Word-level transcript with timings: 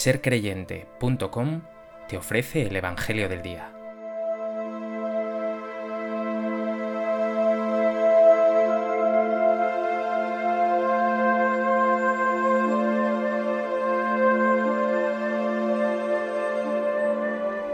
sercreyente.com 0.00 1.60
te 2.08 2.16
ofrece 2.16 2.62
el 2.62 2.74
Evangelio 2.74 3.28
del 3.28 3.42
Día. 3.42 3.70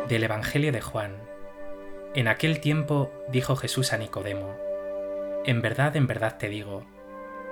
Del 0.08 0.24
Evangelio 0.24 0.72
de 0.72 0.80
Juan. 0.80 1.12
En 2.16 2.26
aquel 2.26 2.58
tiempo 2.58 3.12
dijo 3.28 3.54
Jesús 3.54 3.92
a 3.92 3.98
Nicodemo, 3.98 4.56
En 5.44 5.62
verdad, 5.62 5.94
en 5.94 6.08
verdad 6.08 6.38
te 6.38 6.48
digo, 6.48 6.84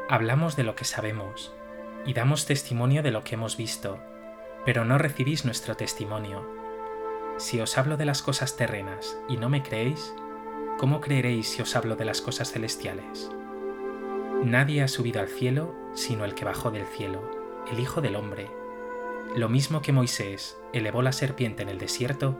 hablamos 0.08 0.56
de 0.56 0.64
lo 0.64 0.74
que 0.74 0.84
sabemos 0.84 1.54
y 2.04 2.12
damos 2.12 2.46
testimonio 2.46 3.04
de 3.04 3.12
lo 3.12 3.22
que 3.22 3.36
hemos 3.36 3.56
visto 3.56 4.00
pero 4.64 4.84
no 4.84 4.98
recibís 4.98 5.44
nuestro 5.44 5.76
testimonio. 5.76 6.46
Si 7.36 7.60
os 7.60 7.76
hablo 7.78 7.96
de 7.96 8.04
las 8.04 8.22
cosas 8.22 8.56
terrenas 8.56 9.18
y 9.28 9.36
no 9.36 9.48
me 9.48 9.62
creéis, 9.62 10.14
¿cómo 10.78 11.00
creeréis 11.00 11.48
si 11.48 11.62
os 11.62 11.74
hablo 11.76 11.96
de 11.96 12.04
las 12.04 12.20
cosas 12.20 12.52
celestiales? 12.52 13.30
Nadie 14.44 14.82
ha 14.82 14.88
subido 14.88 15.20
al 15.20 15.28
cielo 15.28 15.74
sino 15.94 16.24
el 16.24 16.34
que 16.34 16.44
bajó 16.44 16.70
del 16.70 16.86
cielo, 16.86 17.22
el 17.70 17.80
Hijo 17.80 18.00
del 18.00 18.16
Hombre. 18.16 18.50
Lo 19.36 19.48
mismo 19.48 19.80
que 19.80 19.92
Moisés 19.92 20.58
elevó 20.72 21.02
la 21.02 21.12
serpiente 21.12 21.62
en 21.62 21.68
el 21.68 21.78
desierto, 21.78 22.36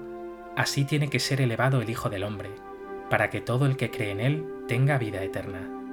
así 0.56 0.84
tiene 0.84 1.08
que 1.08 1.20
ser 1.20 1.40
elevado 1.40 1.80
el 1.80 1.90
Hijo 1.90 2.10
del 2.10 2.24
Hombre, 2.24 2.50
para 3.10 3.30
que 3.30 3.40
todo 3.40 3.66
el 3.66 3.76
que 3.76 3.90
cree 3.90 4.10
en 4.10 4.20
él 4.20 4.44
tenga 4.68 4.98
vida 4.98 5.22
eterna. 5.22 5.83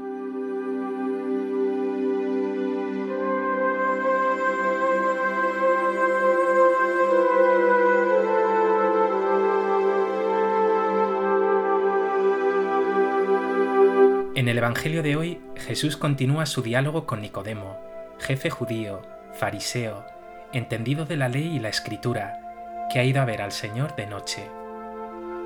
Evangelio 14.62 15.02
de 15.02 15.16
hoy, 15.16 15.42
Jesús 15.56 15.98
continúa 15.98 16.46
su 16.46 16.62
diálogo 16.62 17.08
con 17.08 17.22
Nicodemo, 17.22 17.80
jefe 18.20 18.52
judío, 18.52 19.02
fariseo, 19.34 20.06
entendido 20.54 21.06
de 21.06 21.18
la 21.18 21.30
ley 21.30 21.48
y 21.48 21.58
la 21.58 21.70
escritura, 21.70 22.88
que 22.94 23.00
ha 23.00 23.04
ido 23.04 23.24
a 23.24 23.26
ver 23.26 23.42
al 23.42 23.54
Señor 23.54 23.96
de 23.96 24.06
noche. 24.06 24.48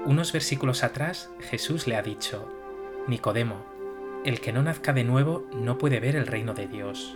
Unos 0.03 0.33
versículos 0.33 0.83
atrás, 0.83 1.30
Jesús 1.39 1.88
le 1.88 1.95
ha 1.95 2.02
dicho, 2.02 2.52
Nicodemo, 3.08 3.66
el 4.25 4.41
que 4.41 4.52
no 4.52 4.61
nazca 4.61 4.91
de 4.91 5.05
nuevo 5.05 5.47
no 5.53 5.77
puede 5.77 6.02
ver 6.02 6.17
el 6.17 6.27
reino 6.27 6.53
de 6.53 6.67
Dios. 6.67 7.16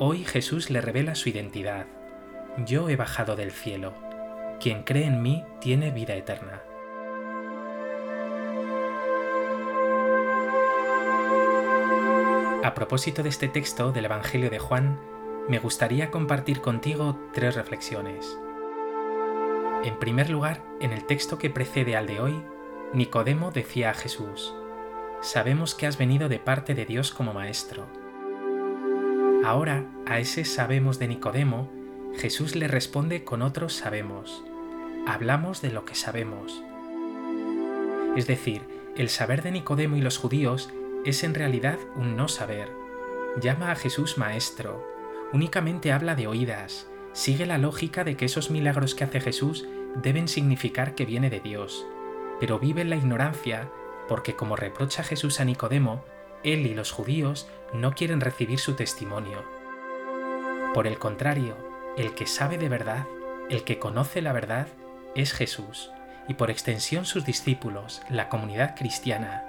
Hoy 0.00 0.24
Jesús 0.24 0.70
le 0.70 0.80
revela 0.80 1.14
su 1.14 1.28
identidad. 1.28 1.86
Yo 2.66 2.88
he 2.88 2.96
bajado 2.96 3.36
del 3.36 3.52
cielo. 3.52 3.94
Quien 4.58 4.82
cree 4.82 5.04
en 5.04 5.22
mí 5.22 5.44
tiene 5.60 5.92
vida 5.92 6.16
eterna. 6.16 6.62
A 12.66 12.74
propósito 12.74 13.22
de 13.22 13.28
este 13.28 13.46
texto 13.46 13.92
del 13.92 14.06
Evangelio 14.06 14.50
de 14.50 14.58
Juan, 14.58 14.98
me 15.48 15.60
gustaría 15.60 16.10
compartir 16.10 16.60
contigo 16.60 17.16
tres 17.32 17.54
reflexiones. 17.54 18.36
En 19.84 19.96
primer 20.00 20.30
lugar, 20.30 20.64
en 20.80 20.90
el 20.90 21.04
texto 21.04 21.38
que 21.38 21.48
precede 21.48 21.94
al 21.94 22.08
de 22.08 22.18
hoy, 22.18 22.42
Nicodemo 22.92 23.52
decía 23.52 23.90
a 23.90 23.94
Jesús, 23.94 24.52
Sabemos 25.20 25.76
que 25.76 25.86
has 25.86 25.96
venido 25.96 26.28
de 26.28 26.40
parte 26.40 26.74
de 26.74 26.86
Dios 26.86 27.12
como 27.12 27.32
maestro. 27.32 27.86
Ahora, 29.44 29.84
a 30.04 30.18
ese 30.18 30.44
sabemos 30.44 30.98
de 30.98 31.06
Nicodemo, 31.06 31.70
Jesús 32.16 32.56
le 32.56 32.66
responde 32.66 33.22
con 33.22 33.42
otro 33.42 33.68
sabemos. 33.68 34.44
Hablamos 35.06 35.62
de 35.62 35.70
lo 35.70 35.84
que 35.84 35.94
sabemos. 35.94 36.64
Es 38.16 38.26
decir, 38.26 38.62
el 38.96 39.08
saber 39.08 39.44
de 39.44 39.52
Nicodemo 39.52 39.94
y 39.94 40.00
los 40.00 40.18
judíos 40.18 40.68
es 41.06 41.22
en 41.22 41.34
realidad 41.34 41.78
un 41.94 42.16
no 42.16 42.28
saber. 42.28 42.70
Llama 43.40 43.70
a 43.70 43.76
Jesús 43.76 44.18
Maestro, 44.18 44.84
únicamente 45.32 45.92
habla 45.92 46.16
de 46.16 46.26
oídas, 46.26 46.88
sigue 47.12 47.46
la 47.46 47.58
lógica 47.58 48.02
de 48.02 48.16
que 48.16 48.24
esos 48.24 48.50
milagros 48.50 48.94
que 48.94 49.04
hace 49.04 49.20
Jesús 49.20 49.66
deben 50.02 50.26
significar 50.26 50.94
que 50.94 51.06
viene 51.06 51.30
de 51.30 51.40
Dios, 51.40 51.86
pero 52.40 52.58
vive 52.58 52.82
en 52.82 52.90
la 52.90 52.96
ignorancia 52.96 53.70
porque 54.08 54.34
como 54.34 54.56
reprocha 54.56 55.02
Jesús 55.02 55.40
a 55.40 55.44
Nicodemo, 55.44 56.04
él 56.42 56.66
y 56.66 56.74
los 56.74 56.90
judíos 56.90 57.48
no 57.72 57.94
quieren 57.94 58.20
recibir 58.20 58.58
su 58.58 58.74
testimonio. 58.74 59.44
Por 60.74 60.86
el 60.86 60.98
contrario, 60.98 61.56
el 61.96 62.14
que 62.14 62.26
sabe 62.26 62.58
de 62.58 62.68
verdad, 62.68 63.06
el 63.48 63.64
que 63.64 63.78
conoce 63.78 64.22
la 64.22 64.32
verdad, 64.32 64.68
es 65.14 65.32
Jesús, 65.32 65.90
y 66.28 66.34
por 66.34 66.50
extensión 66.50 67.04
sus 67.04 67.24
discípulos, 67.24 68.02
la 68.10 68.28
comunidad 68.28 68.74
cristiana. 68.76 69.44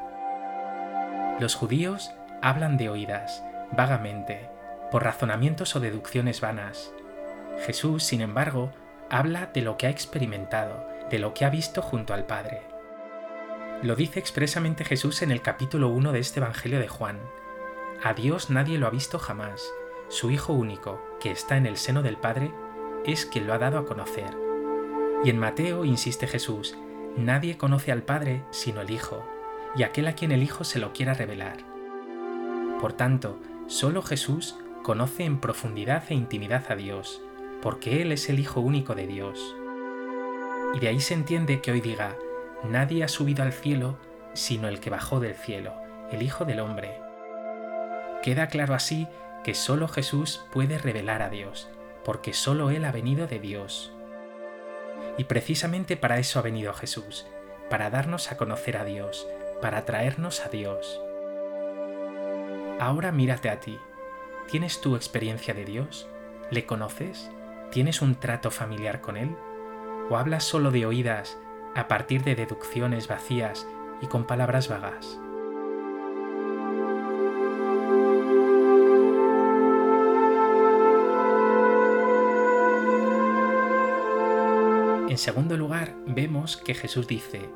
Los 1.40 1.54
judíos 1.54 2.12
hablan 2.42 2.78
de 2.78 2.90
oídas, 2.90 3.44
vagamente, 3.72 4.50
por 4.92 5.04
razonamientos 5.04 5.76
o 5.76 5.80
deducciones 5.80 6.42
vanas. 6.42 6.92
Jesús, 7.64 8.04
sin 8.04 8.22
embargo, 8.22 8.72
habla 9.12 9.52
de 9.54 9.62
lo 9.62 9.78
que 9.78 9.86
ha 9.86 9.92
experimentado, 9.92 10.88
de 11.12 11.20
lo 11.20 11.36
que 11.36 11.46
ha 11.46 11.52
visto 11.52 11.84
junto 11.84 12.16
al 12.16 12.26
Padre. 12.26 12.64
Lo 13.84 13.96
dice 13.96 14.20
expresamente 14.20 14.84
Jesús 14.84 15.22
en 15.22 15.30
el 15.30 15.44
capítulo 15.44 15.90
1 15.90 16.12
de 16.12 16.20
este 16.20 16.40
Evangelio 16.40 16.80
de 16.80 16.88
Juan. 16.88 17.20
A 18.04 18.14
Dios 18.14 18.50
nadie 18.50 18.80
lo 18.80 18.88
ha 18.88 18.92
visto 18.92 19.20
jamás. 19.20 19.64
Su 20.10 20.32
Hijo 20.32 20.54
único, 20.54 21.00
que 21.20 21.30
está 21.30 21.56
en 21.58 21.68
el 21.68 21.78
seno 21.78 22.02
del 22.02 22.18
Padre, 22.18 22.52
es 23.06 23.28
quien 23.28 23.46
lo 23.46 23.54
ha 23.54 23.60
dado 23.60 23.78
a 23.78 23.86
conocer. 23.86 24.36
Y 25.24 25.30
en 25.30 25.38
Mateo 25.38 25.86
insiste 25.86 26.26
Jesús, 26.26 26.76
nadie 27.16 27.60
conoce 27.60 27.92
al 27.92 28.02
Padre 28.02 28.44
sino 28.50 28.82
el 28.82 28.90
Hijo, 28.90 29.24
y 29.78 29.84
aquel 29.84 30.08
a 30.08 30.14
quien 30.14 30.32
el 30.32 30.44
Hijo 30.44 30.64
se 30.64 30.80
lo 30.80 30.94
quiera 30.94 31.14
revelar. 31.14 31.58
Por 32.82 32.94
tanto, 32.94 33.40
solo 33.68 34.02
Jesús 34.02 34.56
conoce 34.84 35.24
en 35.24 35.40
profundidad 35.40 36.04
e 36.10 36.16
intimidad 36.16 36.66
a 36.70 36.76
Dios, 36.76 37.22
porque 37.62 38.02
Él 38.02 38.12
es 38.12 38.30
el 38.30 38.40
Hijo 38.40 38.60
único 38.60 38.96
de 38.96 39.08
Dios. 39.08 39.56
Y 40.74 40.80
de 40.80 40.88
ahí 40.88 41.00
se 41.00 41.14
entiende 41.14 41.62
que 41.62 41.72
hoy 41.72 41.82
diga, 41.82 42.16
nadie 42.64 43.04
ha 43.04 43.08
subido 43.08 43.44
al 43.44 43.54
cielo 43.54 43.98
sino 44.34 44.68
el 44.68 44.80
que 44.80 44.92
bajó 44.92 45.20
del 45.20 45.34
cielo, 45.34 45.74
el 46.12 46.22
Hijo 46.22 46.46
del 46.46 46.60
Hombre. 46.60 47.00
Queda 48.22 48.48
claro 48.48 48.76
así 48.76 49.08
que 49.44 49.56
solo 49.56 49.88
Jesús 49.88 50.46
puede 50.52 50.78
revelar 50.78 51.22
a 51.22 51.30
Dios, 51.30 51.70
porque 52.06 52.34
solo 52.34 52.70
Él 52.70 52.86
ha 52.86 52.92
venido 52.92 53.26
de 53.28 53.40
Dios. 53.40 53.92
Y 55.18 55.24
precisamente 55.24 55.98
para 55.98 56.20
eso 56.20 56.38
ha 56.38 56.44
venido 56.44 56.74
Jesús, 56.74 57.26
para 57.70 57.90
darnos 57.90 58.32
a 58.32 58.38
conocer 58.38 58.78
a 58.78 58.86
Dios, 58.86 59.28
para 59.62 59.86
traernos 59.86 60.46
a 60.46 60.50
Dios. 60.50 61.02
Ahora 62.80 63.12
mírate 63.12 63.50
a 63.50 63.60
ti. 63.60 63.80
¿Tienes 64.50 64.82
tu 64.82 64.96
experiencia 64.96 65.54
de 65.54 65.66
Dios? 65.66 66.08
¿Le 66.52 66.66
conoces? 66.66 67.32
¿Tienes 67.72 68.02
un 68.02 68.16
trato 68.16 68.52
familiar 68.52 69.02
con 69.02 69.18
Él? 69.18 69.36
¿O 70.10 70.18
hablas 70.18 70.44
solo 70.44 70.72
de 70.72 70.86
oídas 70.86 71.38
a 71.76 71.88
partir 71.88 72.24
de 72.24 72.36
deducciones 72.36 73.08
vacías 73.08 73.68
y 74.02 74.08
con 74.08 74.26
palabras 74.26 74.70
vagas? 74.70 75.20
En 85.10 85.18
segundo 85.18 85.58
lugar, 85.58 85.96
vemos 86.06 86.58
que 86.58 86.76
Jesús 86.76 87.08
dice, 87.08 87.50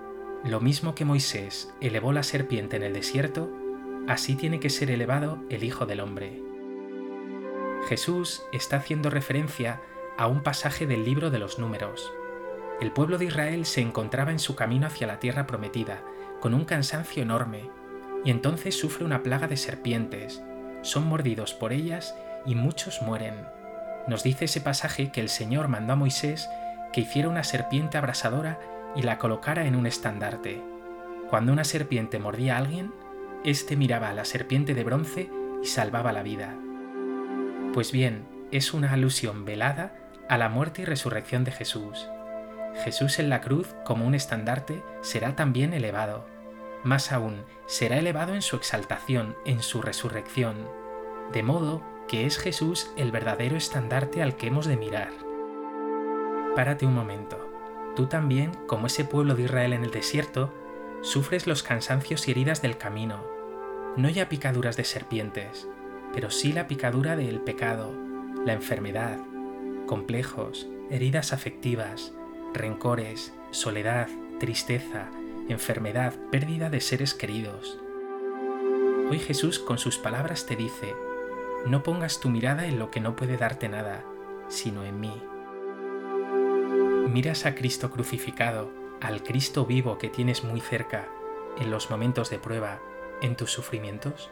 lo 0.43 0.59
mismo 0.59 0.95
que 0.95 1.05
Moisés 1.05 1.71
elevó 1.81 2.13
la 2.13 2.23
serpiente 2.23 2.75
en 2.75 2.83
el 2.83 2.93
desierto, 2.93 3.51
así 4.07 4.35
tiene 4.35 4.59
que 4.59 4.71
ser 4.71 4.89
elevado 4.89 5.37
el 5.49 5.63
Hijo 5.63 5.85
del 5.85 5.99
Hombre. 5.99 6.41
Jesús 7.87 8.41
está 8.51 8.77
haciendo 8.77 9.09
referencia 9.09 9.81
a 10.17 10.27
un 10.27 10.41
pasaje 10.41 10.87
del 10.87 11.05
libro 11.05 11.29
de 11.29 11.39
los 11.39 11.59
números. 11.59 12.11
El 12.79 12.91
pueblo 12.91 13.17
de 13.19 13.25
Israel 13.25 13.65
se 13.65 13.81
encontraba 13.81 14.31
en 14.31 14.39
su 14.39 14.55
camino 14.55 14.87
hacia 14.87 15.07
la 15.07 15.19
tierra 15.19 15.45
prometida, 15.45 16.01
con 16.39 16.55
un 16.55 16.65
cansancio 16.65 17.21
enorme, 17.21 17.69
y 18.25 18.31
entonces 18.31 18.77
sufre 18.77 19.05
una 19.05 19.21
plaga 19.21 19.47
de 19.47 19.57
serpientes, 19.57 20.41
son 20.81 21.05
mordidos 21.05 21.53
por 21.53 21.73
ellas 21.73 22.15
y 22.45 22.55
muchos 22.55 23.01
mueren. 23.03 23.35
Nos 24.07 24.23
dice 24.23 24.45
ese 24.45 24.61
pasaje 24.61 25.11
que 25.11 25.21
el 25.21 25.29
Señor 25.29 25.67
mandó 25.67 25.93
a 25.93 25.95
Moisés 25.95 26.49
que 26.91 27.01
hiciera 27.01 27.29
una 27.29 27.43
serpiente 27.43 27.97
abrasadora 27.99 28.59
y 28.95 29.03
la 29.03 29.17
colocara 29.17 29.65
en 29.65 29.75
un 29.75 29.85
estandarte. 29.85 30.61
Cuando 31.29 31.53
una 31.53 31.63
serpiente 31.63 32.19
mordía 32.19 32.55
a 32.55 32.59
alguien, 32.59 32.93
éste 33.43 33.75
miraba 33.75 34.09
a 34.09 34.13
la 34.13 34.25
serpiente 34.25 34.73
de 34.73 34.83
bronce 34.83 35.29
y 35.63 35.67
salvaba 35.67 36.11
la 36.11 36.23
vida. 36.23 36.55
Pues 37.73 37.91
bien, 37.91 38.25
es 38.51 38.73
una 38.73 38.91
alusión 38.91 39.45
velada 39.45 39.95
a 40.27 40.37
la 40.37 40.49
muerte 40.49 40.81
y 40.81 40.85
resurrección 40.85 41.43
de 41.43 41.51
Jesús. 41.51 42.07
Jesús 42.83 43.19
en 43.19 43.29
la 43.29 43.41
cruz, 43.41 43.75
como 43.83 44.05
un 44.05 44.15
estandarte, 44.15 44.81
será 45.01 45.35
también 45.35 45.73
elevado. 45.73 46.25
Más 46.83 47.11
aún, 47.11 47.43
será 47.65 47.97
elevado 47.97 48.33
en 48.33 48.41
su 48.41 48.55
exaltación, 48.55 49.35
en 49.45 49.61
su 49.61 49.81
resurrección. 49.81 50.67
De 51.31 51.43
modo 51.43 51.83
que 52.07 52.25
es 52.25 52.37
Jesús 52.37 52.91
el 52.97 53.11
verdadero 53.11 53.55
estandarte 53.55 54.21
al 54.21 54.35
que 54.35 54.47
hemos 54.47 54.65
de 54.65 54.77
mirar. 54.77 55.11
Párate 56.55 56.85
un 56.85 56.93
momento. 56.93 57.50
Tú 57.95 58.07
también, 58.07 58.51
como 58.67 58.87
ese 58.87 59.03
pueblo 59.03 59.35
de 59.35 59.43
Israel 59.43 59.73
en 59.73 59.83
el 59.83 59.91
desierto, 59.91 60.53
sufres 61.01 61.47
los 61.47 61.63
cansancios 61.63 62.27
y 62.27 62.31
heridas 62.31 62.61
del 62.61 62.77
camino. 62.77 63.23
No 63.97 64.09
ya 64.09 64.29
picaduras 64.29 64.77
de 64.77 64.85
serpientes, 64.85 65.67
pero 66.13 66.29
sí 66.29 66.53
la 66.53 66.67
picadura 66.67 67.15
del 67.15 67.41
pecado, 67.41 67.91
la 68.45 68.53
enfermedad, 68.53 69.17
complejos, 69.87 70.67
heridas 70.89 71.33
afectivas, 71.33 72.13
rencores, 72.53 73.33
soledad, 73.51 74.07
tristeza, 74.39 75.09
enfermedad, 75.49 76.13
pérdida 76.31 76.69
de 76.69 76.79
seres 76.79 77.13
queridos. 77.13 77.77
Hoy 79.09 79.19
Jesús 79.19 79.59
con 79.59 79.77
sus 79.77 79.97
palabras 79.97 80.45
te 80.45 80.55
dice, 80.55 80.93
no 81.65 81.83
pongas 81.83 82.21
tu 82.21 82.29
mirada 82.29 82.67
en 82.67 82.79
lo 82.79 82.89
que 82.89 83.01
no 83.01 83.15
puede 83.15 83.37
darte 83.37 83.67
nada, 83.67 84.05
sino 84.47 84.85
en 84.85 84.99
mí. 84.99 85.21
Miras 87.11 87.45
a 87.45 87.55
Cristo 87.55 87.91
crucificado, 87.91 88.71
al 89.01 89.21
Cristo 89.21 89.65
vivo 89.65 89.97
que 89.97 90.07
tienes 90.07 90.45
muy 90.45 90.61
cerca, 90.61 91.09
en 91.59 91.69
los 91.69 91.89
momentos 91.89 92.29
de 92.29 92.39
prueba, 92.39 92.79
en 93.21 93.35
tus 93.35 93.51
sufrimientos. 93.51 94.29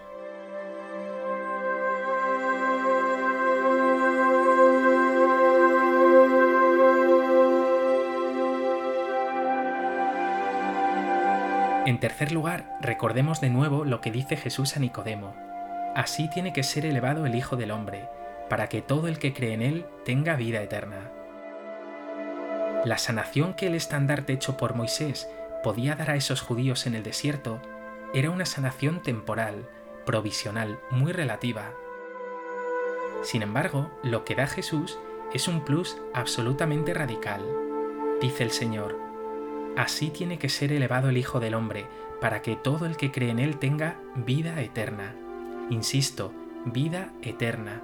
En 11.85 11.99
tercer 11.99 12.31
lugar, 12.31 12.77
recordemos 12.79 13.41
de 13.41 13.49
nuevo 13.49 13.83
lo 13.83 13.99
que 13.99 14.09
dice 14.09 14.37
Jesús 14.37 14.77
a 14.77 14.79
Nicodemo. 14.79 15.35
Así 15.95 16.29
tiene 16.29 16.53
que 16.53 16.63
ser 16.63 16.85
elevado 16.85 17.25
el 17.25 17.35
Hijo 17.35 17.57
del 17.57 17.71
Hombre, 17.71 18.07
para 18.49 18.69
que 18.69 18.81
todo 18.81 19.09
el 19.09 19.19
que 19.19 19.33
cree 19.33 19.53
en 19.53 19.63
Él 19.63 19.85
tenga 20.05 20.37
vida 20.37 20.61
eterna. 20.61 21.11
La 22.85 22.97
sanación 22.97 23.55
que 23.55 23.67
el 23.67 23.75
estandarte 23.75 24.31
hecho 24.31 24.55
por 24.55 24.73
Moisés 24.73 25.29
podía 25.63 25.95
dar 25.95 26.11
a 26.11 26.15
esos 26.15 26.41
judíos 26.41 26.87
en 26.87 26.95
el 26.95 27.03
desierto 27.03 27.61
era 28.13 28.31
una 28.31 28.45
sanación 28.45 29.03
temporal, 29.03 29.67
provisional, 30.05 30.79
muy 30.89 31.11
relativa. 31.11 31.73
Sin 33.21 33.41
embargo, 33.41 33.91
lo 34.01 34.23
que 34.23 34.35
da 34.35 34.47
Jesús 34.47 34.97
es 35.33 35.49
un 35.49 35.65
plus 35.65 35.97
absolutamente 36.13 36.93
radical. 36.93 37.45
Dice 38.21 38.43
el 38.43 38.51
Señor, 38.51 38.97
Así 39.75 40.09
tiene 40.09 40.39
que 40.39 40.49
ser 40.49 40.71
elevado 40.71 41.09
el 41.09 41.17
Hijo 41.17 41.39
del 41.39 41.55
Hombre, 41.55 41.85
para 42.21 42.41
que 42.41 42.55
todo 42.55 42.85
el 42.85 42.97
que 42.97 43.11
cree 43.11 43.29
en 43.29 43.39
Él 43.39 43.57
tenga 43.59 43.99
vida 44.15 44.61
eterna. 44.61 45.15
Insisto, 45.69 46.33
vida 46.65 47.11
eterna. 47.21 47.81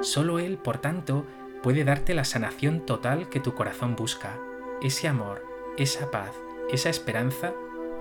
Solo 0.00 0.38
Él, 0.38 0.58
por 0.58 0.78
tanto, 0.78 1.24
puede 1.64 1.82
darte 1.82 2.12
la 2.12 2.24
sanación 2.24 2.84
total 2.84 3.30
que 3.30 3.40
tu 3.40 3.54
corazón 3.54 3.96
busca, 3.96 4.38
ese 4.82 5.08
amor, 5.08 5.42
esa 5.78 6.10
paz, 6.10 6.30
esa 6.70 6.90
esperanza 6.90 7.54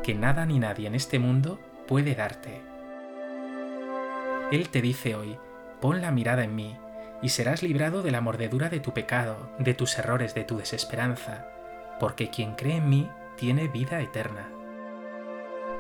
que 0.03 0.13
nada 0.13 0.45
ni 0.45 0.59
nadie 0.59 0.85
en 0.85 0.95
este 0.95 1.17
mundo 1.17 1.61
puede 1.87 2.13
darte. 2.13 2.61
Él 4.51 4.67
te 4.67 4.81
dice 4.81 5.15
hoy, 5.15 5.37
pon 5.79 6.01
la 6.01 6.11
mirada 6.11 6.43
en 6.43 6.55
mí, 6.55 6.77
y 7.21 7.29
serás 7.29 7.63
librado 7.63 8.01
de 8.01 8.11
la 8.11 8.19
mordedura 8.19 8.67
de 8.67 8.81
tu 8.81 8.93
pecado, 8.93 9.49
de 9.59 9.73
tus 9.73 9.97
errores, 9.97 10.35
de 10.35 10.43
tu 10.43 10.57
desesperanza, 10.57 11.47
porque 12.01 12.29
quien 12.29 12.55
cree 12.55 12.75
en 12.75 12.89
mí 12.89 13.09
tiene 13.37 13.69
vida 13.69 14.01
eterna. 14.01 14.49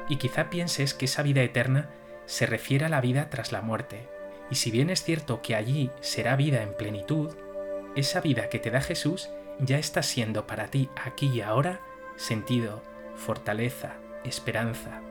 Y 0.07 0.15
quizá 0.15 0.49
pienses 0.49 0.93
que 0.93 1.03
esa 1.03 1.21
vida 1.21 1.43
eterna 1.43 1.89
se 2.27 2.45
refiere 2.45 2.85
a 2.85 2.89
la 2.89 3.01
vida 3.01 3.29
tras 3.29 3.51
la 3.51 3.61
muerte, 3.61 4.07
y 4.49 4.55
si 4.55 4.71
bien 4.71 4.89
es 4.89 5.03
cierto 5.03 5.41
que 5.41 5.53
allí 5.53 5.91
será 5.99 6.37
vida 6.37 6.63
en 6.63 6.77
plenitud, 6.77 7.35
esa 7.95 8.21
vida 8.21 8.49
que 8.49 8.59
te 8.59 8.71
da 8.71 8.81
Jesús 8.81 9.29
ya 9.59 9.77
está 9.77 10.01
siendo 10.03 10.47
para 10.47 10.67
ti 10.67 10.89
aquí 10.95 11.27
y 11.27 11.41
ahora 11.41 11.79
sentido, 12.15 12.81
fortaleza, 13.15 13.95
esperanza. 14.23 15.01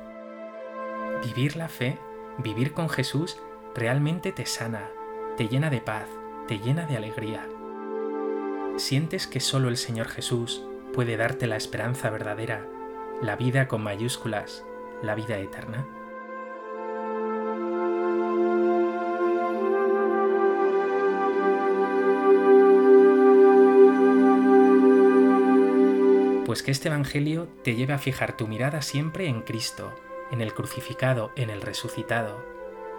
Vivir 1.25 1.57
la 1.57 1.69
fe, 1.69 1.99
vivir 2.39 2.73
con 2.73 2.89
Jesús, 2.89 3.39
realmente 3.75 4.33
te 4.33 4.47
sana, 4.47 4.91
te 5.37 5.49
llena 5.49 5.71
de 5.71 5.81
paz, 5.81 6.07
te 6.49 6.59
llena 6.59 6.87
de 6.87 6.97
alegría. 6.97 7.47
Sientes 8.77 9.27
que 9.27 9.41
solo 9.41 9.69
el 9.69 9.77
Señor 9.77 10.09
Jesús, 10.09 10.65
puede 10.93 11.17
darte 11.17 11.47
la 11.47 11.57
esperanza 11.57 12.11
verdadera, 12.11 12.67
la 13.21 13.37
vida 13.37 13.69
con 13.69 13.83
mayúsculas, 13.83 14.65
la 15.03 15.15
vida 15.15 15.39
eterna? 15.39 15.87
Pues 26.53 26.63
que 26.63 26.71
este 26.71 26.89
Evangelio 26.89 27.49
te 27.65 27.75
lleve 27.75 27.95
a 27.95 27.99
fijar 27.99 28.37
tu 28.37 28.47
mirada 28.47 28.83
siempre 28.83 29.27
en 29.27 29.41
Cristo, 29.41 29.91
en 30.31 30.43
el 30.43 30.53
crucificado, 30.53 31.33
en 31.35 31.49
el 31.49 31.63
resucitado, 31.63 32.45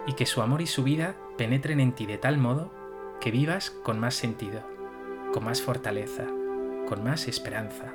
y 0.08 0.14
que 0.14 0.26
su 0.26 0.42
amor 0.42 0.60
y 0.60 0.66
su 0.66 0.82
vida 0.82 1.14
penetren 1.38 1.78
en 1.78 1.92
ti 1.92 2.04
de 2.04 2.18
tal 2.18 2.36
modo 2.36 2.72
que 3.20 3.30
vivas 3.30 3.70
con 3.70 4.00
más 4.00 4.16
sentido, 4.16 4.64
con 5.32 5.44
más 5.44 5.62
fortaleza, 5.62 6.24
con 6.88 7.04
más 7.04 7.28
esperanza. 7.28 7.94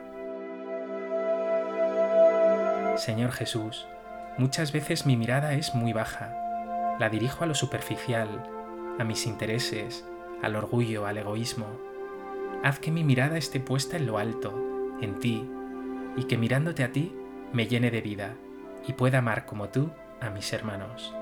Señor 2.95 3.33
Jesús, 3.33 3.85
muchas 4.37 4.71
veces 4.71 5.05
mi 5.05 5.17
mirada 5.17 5.55
es 5.55 5.75
muy 5.75 5.91
baja, 5.91 6.95
la 7.01 7.09
dirijo 7.09 7.43
a 7.43 7.47
lo 7.47 7.53
superficial, 7.53 8.49
a 8.97 9.03
mis 9.03 9.25
intereses, 9.25 10.05
al 10.41 10.55
orgullo, 10.55 11.05
al 11.05 11.17
egoísmo. 11.17 11.67
Haz 12.63 12.79
que 12.79 12.91
mi 12.91 13.03
mirada 13.03 13.37
esté 13.37 13.59
puesta 13.59 13.97
en 13.97 14.05
lo 14.05 14.19
alto, 14.19 14.69
en 15.01 15.19
ti, 15.19 15.49
y 16.17 16.23
que 16.23 16.37
mirándote 16.37 16.83
a 16.83 16.91
ti 16.91 17.13
me 17.53 17.67
llene 17.67 17.91
de 17.91 18.01
vida 18.01 18.35
y 18.87 18.93
pueda 18.93 19.19
amar 19.19 19.45
como 19.45 19.69
tú 19.69 19.91
a 20.21 20.29
mis 20.29 20.51
hermanos. 20.53 21.13